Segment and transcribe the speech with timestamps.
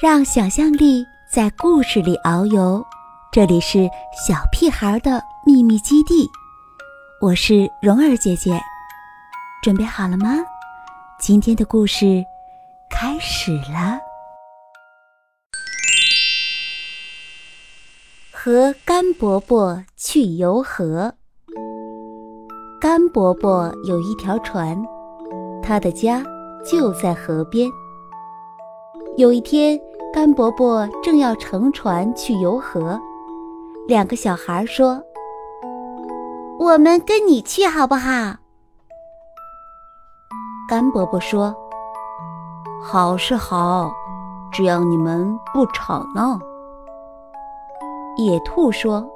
[0.00, 2.84] 让想象力在故事里遨游。
[3.32, 3.88] 这里是
[4.26, 6.28] 小屁孩的秘密基地，
[7.20, 8.58] 我是蓉儿姐姐，
[9.62, 10.36] 准备好了吗？
[11.20, 12.24] 今天的故事
[12.90, 13.98] 开始了。
[18.32, 21.14] 和甘伯伯去游河。
[22.80, 24.82] 甘伯伯有一条船，
[25.62, 26.24] 他的家
[26.64, 27.70] 就在河边。
[29.20, 29.78] 有一天，
[30.14, 32.98] 甘伯伯正要乘船去游河，
[33.86, 34.98] 两个小孩说
[36.58, 38.36] ：“我们跟你去好不好？”
[40.70, 41.54] 甘伯伯说
[42.82, 43.90] ：“好是好，
[44.50, 46.40] 只要你们不吵闹。”
[48.16, 49.06] 野兔说：“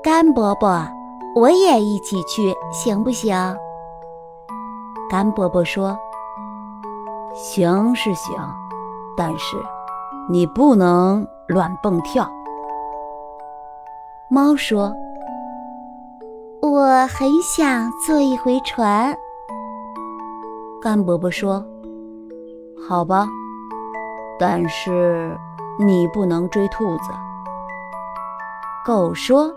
[0.00, 0.86] 甘伯伯，
[1.34, 3.34] 我也一起去，行不行？”
[5.10, 5.98] 甘伯伯说
[7.40, 8.36] ：“行是行，
[9.16, 9.56] 但是
[10.28, 12.28] 你不能乱蹦跳。”
[14.28, 14.92] 猫说
[16.60, 19.16] ：“我很想坐一回船。”
[20.82, 21.64] 甘伯伯说
[22.88, 23.26] ：“好吧，
[24.38, 25.38] 但是
[25.78, 27.04] 你不能追兔子。”
[28.84, 29.52] 狗说：“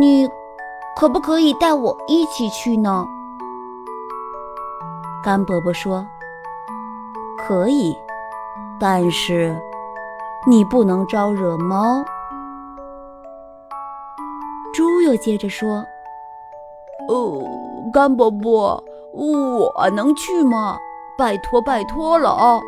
[0.00, 0.28] 你
[0.96, 3.04] 可不可以带我一起去呢？”
[5.22, 6.04] 甘伯伯说
[7.38, 7.96] ：“可以，
[8.80, 9.56] 但是
[10.48, 12.04] 你不能招惹猫。”
[14.74, 15.84] 猪又接着说
[17.08, 17.40] ：“哦，
[17.92, 20.76] 甘伯伯，我能去吗？
[21.16, 22.60] 拜托拜托了啊！”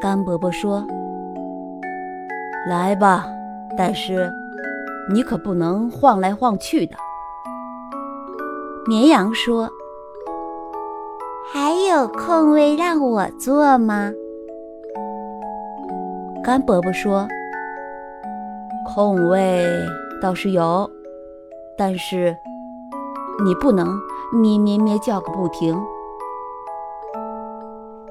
[0.00, 0.84] 甘伯伯说。
[2.68, 3.24] 来吧，
[3.78, 4.30] 但是
[5.10, 6.94] 你可不能晃来晃去的。
[8.86, 9.70] 绵羊说
[11.98, 14.12] ：“有空位让我坐吗？”
[16.44, 17.26] 甘伯伯说
[18.86, 19.66] ：“空位
[20.22, 20.88] 倒是有，
[21.76, 22.36] 但是
[23.44, 23.98] 你不能
[24.32, 25.76] 咩咩咩叫个不停。”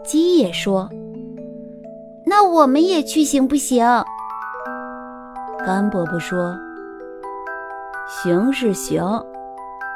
[0.04, 0.90] 鸡也说
[2.28, 3.86] ：“那我们也去行不行？”
[5.66, 6.54] 甘伯伯说
[8.22, 9.02] ：“行是行，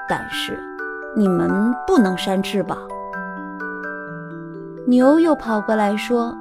[0.07, 0.57] 但是
[1.13, 2.77] 你们不能扇翅膀。”
[4.87, 6.35] 牛又跑过来说：“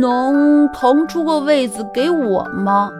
[0.00, 2.90] 能腾出个位子给我吗？”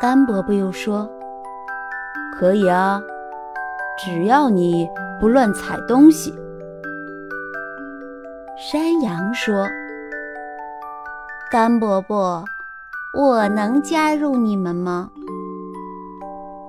[0.00, 1.08] 甘伯伯又说
[2.36, 3.00] ：“可以啊，
[3.98, 4.86] 只要你
[5.18, 6.34] 不乱踩东西。”
[8.58, 9.66] 山羊说。
[11.50, 12.44] 甘伯伯，
[13.16, 15.08] 我能加入你们吗？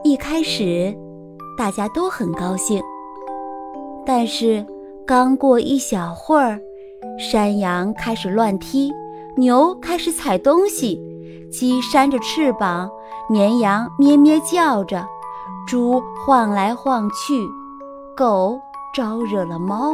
[0.03, 0.95] 一开始，
[1.57, 2.81] 大家都很高兴。
[4.06, 4.66] 但是，
[5.08, 6.60] 刚过一小会儿，
[7.20, 8.92] 山羊开始乱踢，
[9.38, 11.00] 牛开始踩东西，
[11.52, 12.90] 鸡扇着翅膀，
[13.30, 15.06] 绵羊咩咩叫着，
[15.68, 17.48] 猪晃来晃去，
[18.18, 18.60] 狗
[18.96, 19.92] 招惹了猫，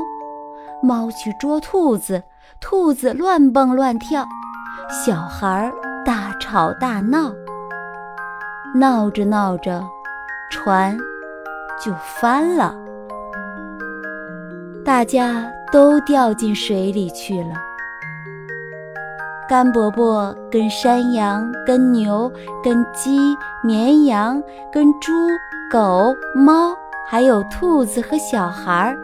[0.82, 2.24] 猫去捉兔子，
[2.62, 4.26] 兔子乱蹦乱跳。
[4.90, 5.70] 小孩
[6.06, 7.34] 大吵大闹，
[8.76, 9.84] 闹着闹着，
[10.50, 10.98] 船
[11.84, 12.74] 就翻了，
[14.84, 17.54] 大家都掉进水里去了。
[19.48, 22.32] 甘伯伯跟山羊、跟牛、
[22.64, 23.20] 跟鸡、
[23.64, 25.12] 绵羊、跟猪、
[25.70, 26.76] 狗、猫，
[27.08, 28.96] 还有兔子和小孩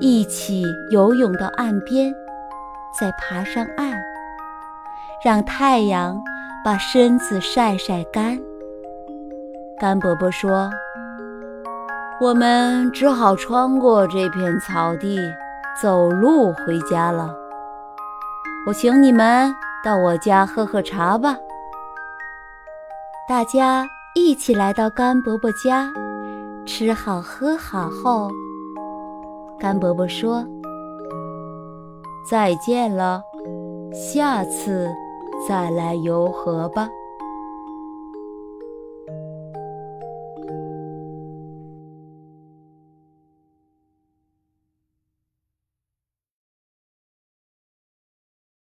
[0.00, 2.12] 一起游泳到岸边，
[2.98, 3.92] 再爬上岸。
[5.24, 6.20] 让太阳
[6.64, 8.38] 把身子晒晒干。
[9.80, 10.70] 甘伯伯说
[12.24, 15.18] ：“我们只好穿过这片草地，
[15.82, 17.30] 走路回家了。
[18.66, 19.54] 我请你们
[19.84, 21.36] 到我家喝喝茶吧。”
[23.28, 25.92] 大家一起来到甘伯伯家，
[26.64, 28.30] 吃好喝好后，
[29.60, 30.42] 甘伯伯说
[32.30, 33.22] ：“再见了，
[33.92, 34.88] 下次。”
[35.46, 36.88] 再来游河吧。